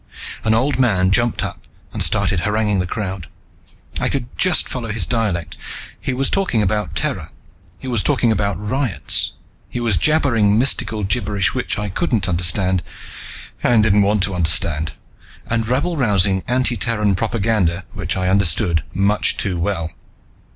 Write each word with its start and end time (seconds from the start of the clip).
An 0.43 0.55
old 0.55 0.79
man 0.79 1.11
jumped 1.11 1.43
up 1.43 1.67
and 1.93 2.01
started 2.01 2.39
haranguing 2.39 2.79
the 2.79 2.87
crowd. 2.87 3.27
I 3.99 4.09
could 4.09 4.35
just 4.35 4.67
follow 4.67 4.89
his 4.91 5.05
dialect. 5.05 5.57
He 5.99 6.11
was 6.11 6.27
talking 6.27 6.63
about 6.63 6.95
Terra. 6.95 7.29
He 7.77 7.87
was 7.87 8.01
talking 8.01 8.31
about 8.31 8.57
riots. 8.59 9.33
He 9.69 9.79
was 9.79 9.97
jabbering 9.97 10.57
mystical 10.57 11.03
gibberish 11.03 11.53
which 11.53 11.77
I 11.77 11.89
couldn't 11.89 12.27
understand 12.27 12.81
and 13.61 13.83
didn't 13.83 14.01
want 14.01 14.23
to 14.23 14.33
understand, 14.33 14.93
and 15.45 15.67
rabble 15.67 15.97
rousing 15.97 16.41
anti 16.47 16.75
Terran 16.77 17.13
propaganda 17.13 17.85
which 17.93 18.17
I 18.17 18.27
understood 18.27 18.83
much 18.95 19.37
too 19.37 19.59
well. 19.59 19.91